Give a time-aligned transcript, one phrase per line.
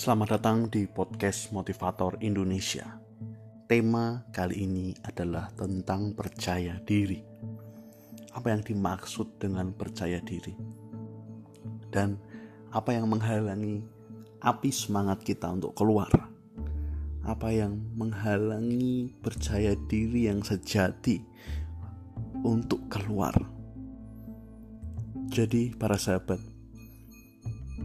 [0.00, 2.88] Selamat datang di podcast Motivator Indonesia.
[3.68, 7.20] Tema kali ini adalah tentang percaya diri.
[8.32, 10.56] Apa yang dimaksud dengan percaya diri?
[11.92, 12.16] Dan
[12.72, 13.84] apa yang menghalangi
[14.40, 16.08] api semangat kita untuk keluar?
[17.20, 21.20] Apa yang menghalangi percaya diri yang sejati
[22.40, 23.36] untuk keluar?
[25.28, 26.40] Jadi, para sahabat,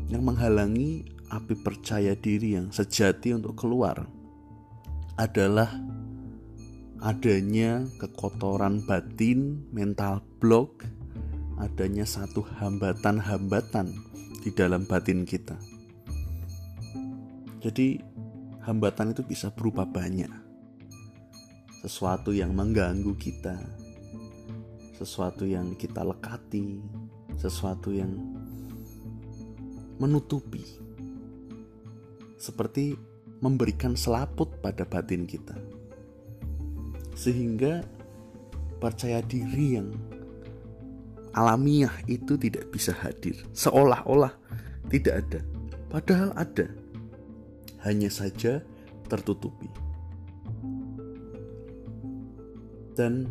[0.08, 4.06] yang menghalangi api percaya diri yang sejati untuk keluar
[5.16, 5.72] adalah
[7.06, 10.84] adanya kekotoran batin, mental block,
[11.62, 13.94] adanya satu hambatan-hambatan
[14.44, 15.56] di dalam batin kita.
[17.62, 17.98] Jadi,
[18.66, 20.30] hambatan itu bisa berupa banyak.
[21.86, 23.58] Sesuatu yang mengganggu kita,
[24.98, 26.82] sesuatu yang kita lekati,
[27.38, 28.14] sesuatu yang
[30.02, 30.85] menutupi,
[32.46, 32.94] seperti
[33.42, 35.58] memberikan selaput pada batin kita,
[37.18, 37.82] sehingga
[38.78, 39.90] percaya diri yang
[41.34, 44.32] alamiah itu tidak bisa hadir, seolah-olah
[44.94, 45.40] tidak ada,
[45.90, 46.70] padahal ada,
[47.82, 48.62] hanya saja
[49.10, 49.68] tertutupi.
[52.96, 53.28] Dan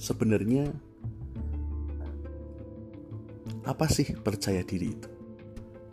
[0.00, 0.72] sebenarnya
[3.68, 5.08] apa sih percaya diri itu?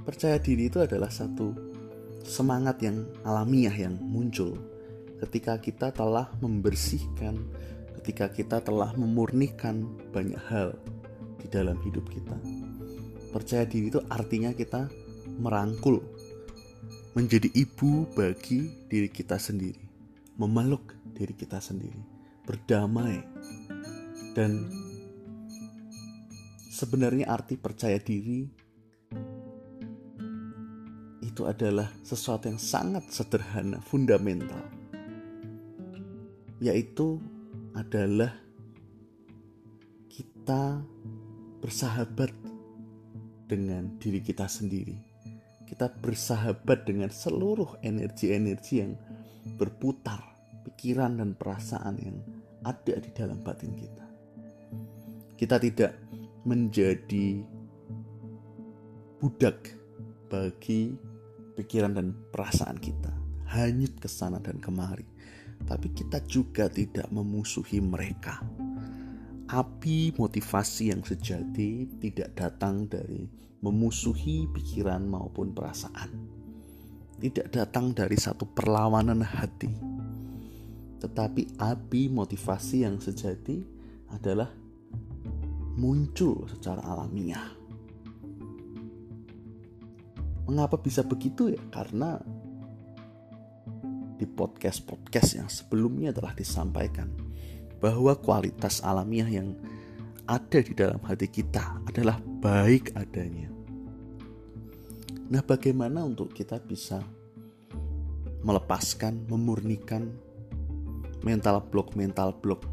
[0.08, 1.71] Percaya diri itu adalah satu
[2.26, 4.58] semangat yang alamiah yang muncul
[5.22, 7.38] ketika kita telah membersihkan,
[8.02, 10.74] ketika kita telah memurnikan banyak hal
[11.38, 12.34] di dalam hidup kita.
[13.30, 14.90] Percaya diri itu artinya kita
[15.38, 16.02] merangkul,
[17.14, 19.80] menjadi ibu bagi diri kita sendiri,
[20.42, 22.02] memeluk diri kita sendiri,
[22.44, 23.22] berdamai,
[24.34, 24.68] dan
[26.72, 28.61] sebenarnya arti percaya diri
[31.32, 34.68] itu adalah sesuatu yang sangat sederhana, fundamental,
[36.60, 37.24] yaitu
[37.72, 38.36] adalah
[40.12, 40.84] kita
[41.64, 42.36] bersahabat
[43.48, 45.00] dengan diri kita sendiri.
[45.64, 49.00] Kita bersahabat dengan seluruh energi-energi yang
[49.56, 50.20] berputar,
[50.68, 52.20] pikiran dan perasaan yang
[52.68, 54.06] ada di dalam batin kita.
[55.40, 55.96] Kita tidak
[56.44, 57.40] menjadi
[59.24, 59.80] budak
[60.28, 61.11] bagi
[61.56, 65.06] pikiran dan perasaan kita hanyut ke sana dan kemari.
[65.62, 68.42] Tapi kita juga tidak memusuhi mereka.
[69.52, 73.28] Api motivasi yang sejati tidak datang dari
[73.62, 76.10] memusuhi pikiran maupun perasaan.
[77.22, 79.70] Tidak datang dari satu perlawanan hati.
[80.98, 83.62] Tetapi api motivasi yang sejati
[84.10, 84.50] adalah
[85.78, 87.61] muncul secara alamiah
[90.52, 91.64] Mengapa bisa begitu ya?
[91.72, 92.20] Karena
[94.20, 97.08] di podcast-podcast yang sebelumnya telah disampaikan
[97.80, 99.56] bahwa kualitas alamiah yang
[100.28, 103.48] ada di dalam hati kita adalah baik adanya.
[105.32, 107.00] Nah, bagaimana untuk kita bisa
[108.44, 110.12] melepaskan, memurnikan
[111.24, 112.68] mental block mental block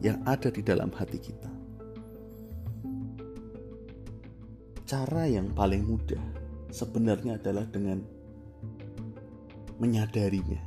[0.00, 1.52] yang ada di dalam hati kita?
[4.88, 6.43] Cara yang paling mudah
[6.74, 8.02] sebenarnya adalah dengan
[9.78, 10.58] menyadarinya.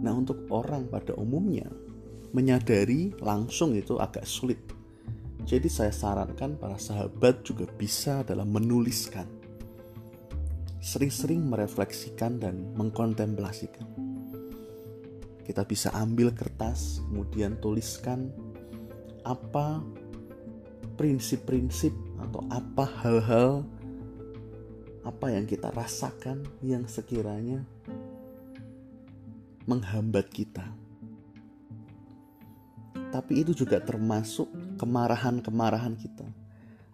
[0.00, 1.68] Nah, untuk orang pada umumnya
[2.32, 4.58] menyadari langsung itu agak sulit.
[5.44, 9.28] Jadi saya sarankan para sahabat juga bisa dalam menuliskan.
[10.80, 13.84] Sering-sering merefleksikan dan mengkontemplasikan.
[15.44, 18.32] Kita bisa ambil kertas, kemudian tuliskan
[19.28, 19.84] apa
[20.96, 23.68] prinsip-prinsip atau apa hal-hal
[25.04, 27.60] apa yang kita rasakan yang sekiranya
[29.68, 30.64] menghambat kita.
[33.12, 34.50] Tapi itu juga termasuk
[34.80, 36.26] kemarahan-kemarahan kita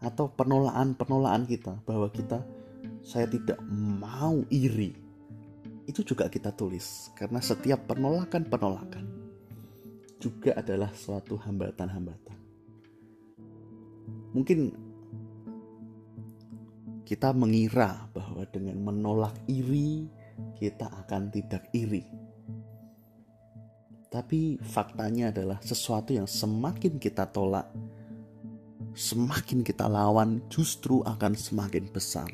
[0.03, 2.45] atau penolakan-penolakan kita bahwa kita
[3.01, 4.93] saya tidak mau iri.
[5.89, 9.07] Itu juga kita tulis karena setiap penolakan-penolakan
[10.21, 12.39] juga adalah suatu hambatan-hambatan.
[14.37, 14.90] Mungkin
[17.11, 20.07] kita mengira bahwa dengan menolak iri,
[20.55, 22.07] kita akan tidak iri.
[24.07, 27.67] Tapi faktanya adalah sesuatu yang semakin kita tolak,
[28.95, 32.31] semakin kita lawan, justru akan semakin besar.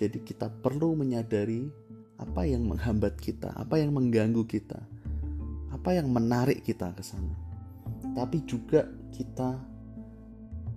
[0.00, 1.68] Jadi, kita perlu menyadari
[2.24, 4.80] apa yang menghambat kita, apa yang mengganggu kita,
[5.68, 7.36] apa yang menarik kita ke sana.
[8.16, 9.60] Tapi juga kita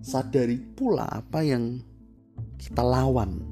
[0.04, 1.95] sadari pula apa yang
[2.60, 3.44] kita lawan,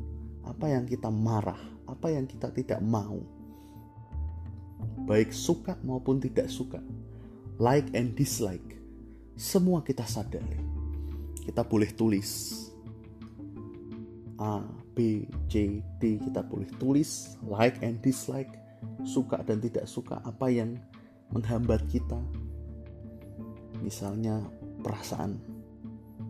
[0.44, 3.19] apa yang kita marah, apa yang kita tidak mau.
[5.03, 6.79] Baik suka maupun tidak suka.
[7.59, 8.79] Like and dislike.
[9.35, 10.59] Semua kita sadari.
[11.44, 12.63] Kita boleh tulis
[14.39, 18.50] A, B, C, D kita boleh tulis like and dislike,
[19.05, 20.75] suka dan tidak suka apa yang
[21.31, 22.19] menghambat kita.
[23.79, 24.44] Misalnya
[24.83, 25.39] perasaan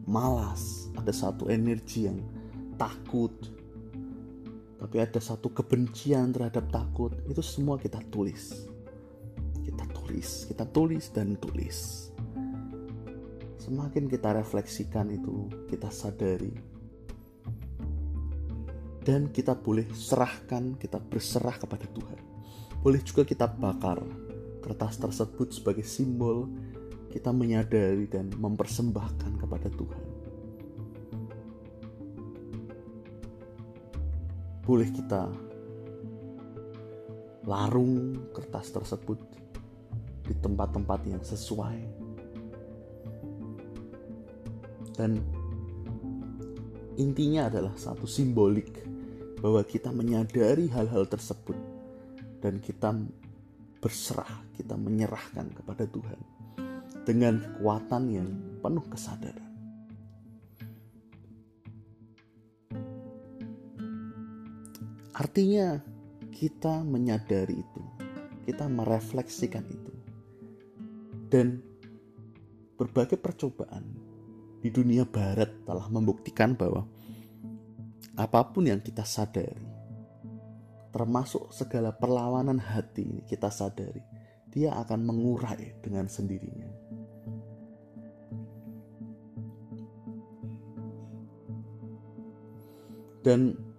[0.05, 2.19] malas, ada satu energi yang
[2.83, 3.31] takut,
[4.83, 8.67] tapi ada satu kebencian terhadap takut, itu semua kita tulis.
[9.63, 12.11] Kita tulis, kita tulis dan tulis.
[13.55, 16.51] Semakin kita refleksikan itu, kita sadari
[19.03, 22.19] dan kita boleh serahkan, kita berserah kepada Tuhan.
[22.83, 24.03] Boleh juga kita bakar
[24.63, 26.47] kertas tersebut sebagai simbol
[27.11, 30.12] kita menyadari dan mempersembahkan kepada Tuhan.
[34.63, 35.27] Boleh kita
[37.43, 39.19] larung kertas tersebut
[40.23, 42.03] di tempat-tempat yang sesuai
[44.93, 45.19] dan
[46.95, 48.85] intinya adalah satu simbolik
[49.43, 51.57] bahwa kita menyadari hal-hal tersebut
[52.39, 52.95] dan kita
[53.83, 56.19] berserah, kita menyerahkan kepada Tuhan
[57.03, 58.29] dengan kekuatan yang
[58.63, 59.42] penuh kesadaran.
[65.13, 65.77] Artinya,
[66.33, 67.81] kita menyadari itu,
[68.49, 69.93] kita merefleksikan itu,
[71.29, 71.61] dan
[72.73, 73.85] berbagai percobaan
[74.65, 76.89] di dunia Barat telah membuktikan bahwa
[78.17, 79.69] apa pun yang kita sadari,
[80.89, 84.01] termasuk segala perlawanan hati kita sadari,
[84.49, 86.69] dia akan mengurai dengan sendirinya.
[93.23, 93.72] Dan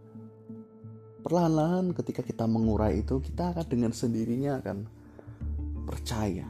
[1.25, 4.79] perlahan-lahan ketika kita mengurai itu, kita akan dengan sendirinya akan
[5.89, 6.45] percaya,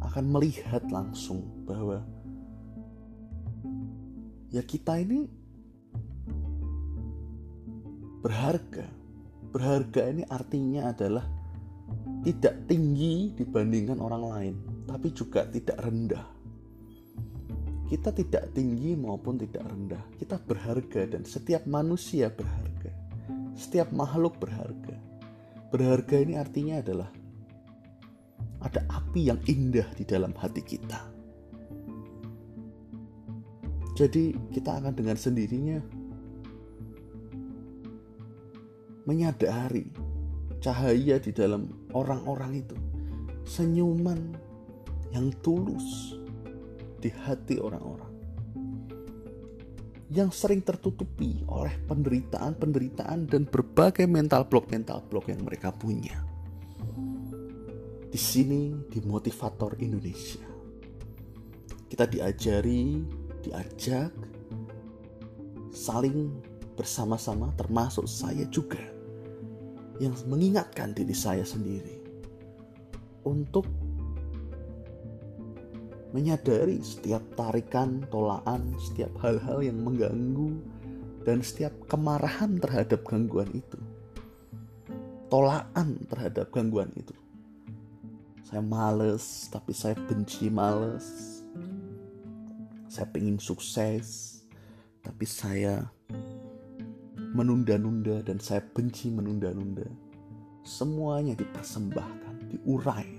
[0.00, 2.00] akan melihat langsung bahwa
[4.48, 5.28] ya kita ini
[8.24, 8.88] berharga.
[9.48, 11.24] Berharga ini artinya adalah
[12.24, 14.54] tidak tinggi dibandingkan orang lain,
[14.84, 16.26] tapi juga tidak rendah.
[17.88, 20.04] Kita tidak tinggi maupun tidak rendah.
[20.20, 22.67] Kita berharga dan setiap manusia berharga.
[23.58, 24.94] Setiap makhluk berharga.
[25.74, 27.10] Berharga ini artinya adalah
[28.62, 31.10] ada api yang indah di dalam hati kita.
[33.98, 35.82] Jadi kita akan dengan sendirinya
[39.10, 39.90] menyadari
[40.62, 42.78] cahaya di dalam orang-orang itu,
[43.42, 44.38] senyuman
[45.10, 46.14] yang tulus,
[47.02, 48.07] di hati orang-orang
[50.08, 56.16] yang sering tertutupi oleh penderitaan-penderitaan dan berbagai mental block-mental block yang mereka punya.
[58.08, 60.40] Di sini di Motivator Indonesia.
[61.88, 63.04] Kita diajari,
[63.44, 64.12] diajak
[65.68, 66.32] saling
[66.72, 68.80] bersama-sama termasuk saya juga
[70.00, 72.00] yang mengingatkan diri saya sendiri
[73.28, 73.68] untuk
[76.12, 80.56] menyadari setiap tarikan, tolaan, setiap hal-hal yang mengganggu,
[81.28, 83.76] dan setiap kemarahan terhadap gangguan itu.
[85.28, 87.12] Tolaan terhadap gangguan itu.
[88.48, 91.04] Saya males, tapi saya benci males.
[92.88, 94.40] Saya ingin sukses,
[95.04, 95.84] tapi saya
[97.36, 99.84] menunda-nunda dan saya benci menunda-nunda.
[100.64, 103.17] Semuanya dipersembahkan, diurai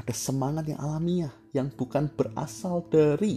[0.00, 3.36] ada semangat yang alamiah yang bukan berasal dari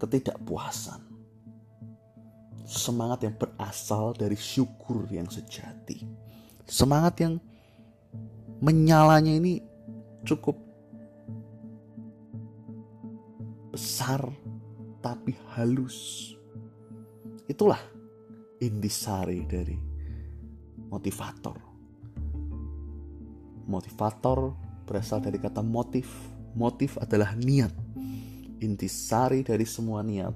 [0.00, 1.04] ketidakpuasan.
[2.64, 6.00] Semangat yang berasal dari syukur yang sejati.
[6.64, 7.36] Semangat yang
[8.64, 9.60] menyalanya ini
[10.24, 10.56] cukup
[13.76, 14.24] besar
[15.04, 16.32] tapi halus.
[17.44, 17.78] Itulah
[18.58, 19.76] intisari dari
[20.88, 21.60] motivator.
[23.68, 26.08] Motivator berasal dari kata motif.
[26.56, 27.74] Motif adalah niat.
[28.62, 30.32] Intisari dari semua niat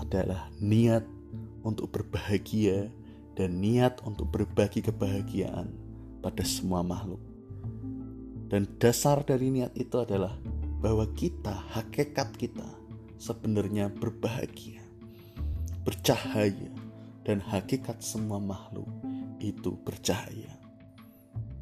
[0.00, 1.04] adalah niat
[1.60, 2.88] untuk berbahagia
[3.36, 5.68] dan niat untuk berbagi kebahagiaan
[6.24, 7.20] pada semua makhluk.
[8.48, 10.34] Dan dasar dari niat itu adalah
[10.80, 12.66] bahwa kita, hakikat kita,
[13.20, 14.80] sebenarnya berbahagia,
[15.84, 16.72] bercahaya,
[17.22, 18.88] dan hakikat semua makhluk
[19.38, 20.50] itu bercahaya.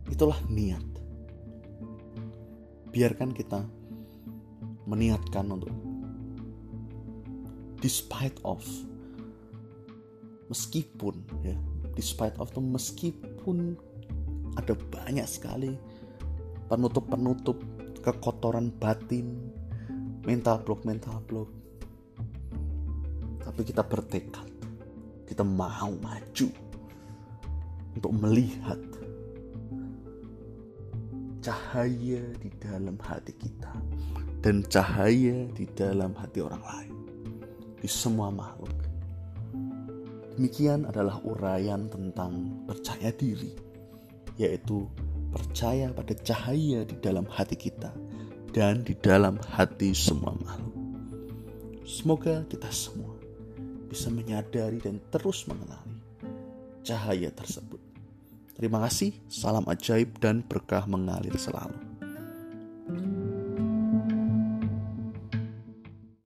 [0.09, 0.98] Itulah niat
[2.99, 3.63] biarkan kita
[4.91, 5.71] meniatkan untuk
[7.79, 8.59] despite of
[10.51, 11.55] meskipun ya
[11.95, 13.79] despite of the meskipun
[14.59, 15.79] ada banyak sekali
[16.67, 17.63] penutup-penutup
[18.03, 19.47] kekotoran batin
[20.27, 21.47] mental block mental block.
[23.47, 24.51] Tapi kita bertekad
[25.31, 26.49] kita mau maju
[27.95, 28.98] untuk melihat
[31.49, 33.73] cahaya di dalam hati kita
[34.45, 36.97] dan cahaya di dalam hati orang lain
[37.81, 38.77] di semua makhluk
[40.37, 43.57] demikian adalah uraian tentang percaya diri
[44.37, 44.85] yaitu
[45.33, 47.97] percaya pada cahaya di dalam hati kita
[48.53, 50.77] dan di dalam hati semua makhluk.
[51.85, 53.17] Semoga kita semua
[53.89, 56.01] bisa menyadari dan terus mengenali
[56.85, 57.88] cahaya tersebut.
[58.59, 61.88] Terima kasih, salam ajaib dan berkah mengalir selalu.